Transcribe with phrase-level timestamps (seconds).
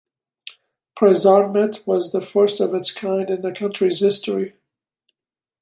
[0.95, 4.53] Prasarnmit was the first of its kind in the country's history.